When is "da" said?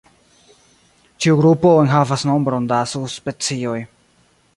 2.73-2.79